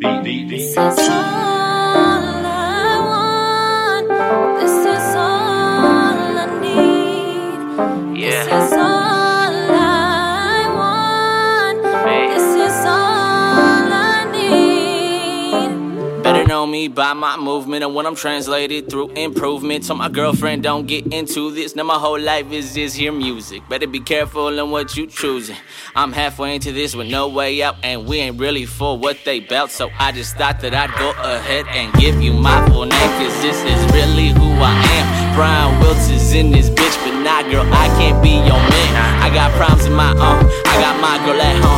[0.00, 1.49] beat, beat, beat.
[16.88, 19.84] By my movement and what I'm translated through improvement.
[19.84, 21.74] So my girlfriend don't get into this.
[21.74, 23.62] Now my whole life is just hear music.
[23.68, 25.56] Better be careful in what you choosing.
[25.94, 29.40] I'm halfway into this with no way out, and we ain't really for what they
[29.40, 29.70] bout.
[29.70, 33.42] So I just thought that I'd go ahead and give you my full name, cause
[33.42, 35.34] this is really who I am.
[35.34, 39.22] Brian Wilts is in this bitch, but nah, girl, I can't be your man.
[39.22, 40.44] I got problems of my own.
[40.66, 41.69] I got my girl at home.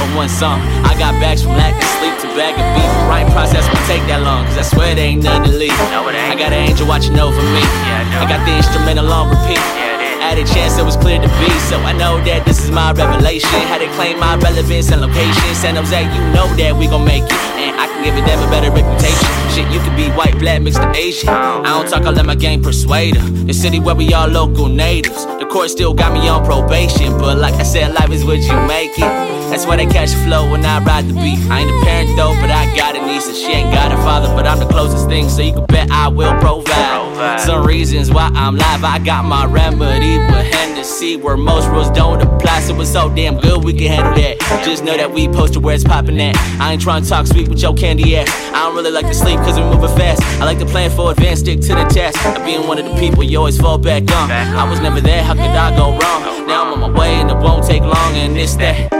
[0.00, 0.60] I got time for one song.
[0.88, 2.88] I got bags from lack of sleep to bag of beef.
[3.08, 5.76] Writing process won't take that long, cause I swear there ain't nothing to leave.
[5.92, 6.32] No, it ain't.
[6.32, 7.60] I got an angel watching over me.
[7.60, 8.20] Yeah, I know.
[8.24, 9.60] I got the instrumental on repeat.
[9.60, 10.00] Yeah.
[10.20, 11.50] Had a chance, it was clear to be.
[11.68, 13.48] So I know that this is my revelation.
[13.66, 15.54] Had to claim my relevance and location.
[15.56, 17.40] San Jose, you know that we gon' make it.
[17.56, 19.28] And I can give it them a better reputation.
[19.50, 21.28] Shit, you could be white, black, mixed to Asian.
[21.28, 23.28] I don't talk, I let my game persuade her.
[23.48, 25.24] The city where we all local natives.
[25.50, 27.18] Court still got me on probation.
[27.18, 29.50] But like I said, life is what you make it.
[29.50, 31.40] That's why they catch flow when I ride the beat.
[31.50, 33.96] I ain't a parent though, but I got a niece and she ain't got a
[33.96, 34.28] father.
[34.28, 37.40] But I'm the closest thing, so you can bet I will provide.
[37.40, 42.22] Some reasons why I'm live, I got my remedy with Hennessy, where most rules don't
[42.22, 42.60] apply.
[42.60, 44.38] So it's so damn good, we can handle that.
[44.64, 46.36] Just know that we posted where it's popping at.
[46.60, 48.30] I ain't trying to talk sweet with your candy ass.
[48.54, 50.22] I don't really like to sleep cause we moving fast.
[50.40, 52.24] I like to plan for advance, stick to the task.
[52.24, 54.30] Of being one of the people you always fall back on.
[54.30, 56.46] I was never there, how could I go wrong?
[56.46, 58.92] Now I'm on my way and it won't take long, and it's that.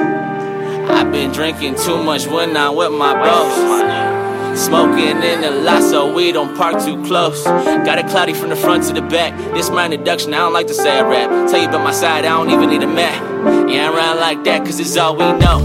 [0.91, 4.59] I've been drinking too much when I'm with my bros.
[4.59, 7.45] Smoking in the lot so we don't park too close.
[7.45, 9.37] Got it cloudy from the front to the back.
[9.55, 11.31] This my introduction, I don't like to say I rap.
[11.49, 13.23] Tell you about my side, I don't even need a map.
[13.71, 15.61] Yeah, I'm around like that cause it's all we know.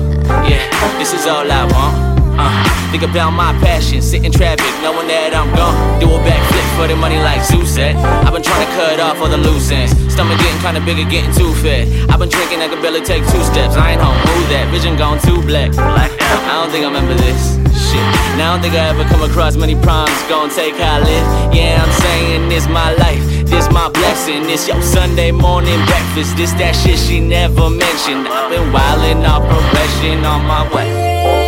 [0.48, 0.64] Yeah,
[1.00, 2.16] this is all I want.
[2.38, 6.00] Uh, think about my passion, sit in traffic, knowing that I'm gone.
[6.00, 7.96] Do a backflip for the money like Zeus said.
[7.96, 10.05] I've been trying to cut off all the loose ends.
[10.16, 11.92] Stomach getting kinda bigger, getting too fed.
[12.10, 13.76] I've been drinking, I can barely take two steps.
[13.76, 14.72] I ain't home, who that?
[14.72, 15.78] Vision gone too black.
[15.78, 16.08] I
[16.56, 17.60] don't think I remember this.
[17.76, 18.00] Shit.
[18.40, 20.18] Now I don't think I ever come across many problems.
[20.30, 21.54] Gonna take how I live.
[21.54, 23.20] Yeah, I'm saying this my life.
[23.44, 24.44] This my blessing.
[24.44, 26.38] This your Sunday morning breakfast.
[26.38, 28.26] This that shit she never mentioned.
[28.26, 31.45] I've been wildin' off progression on my way.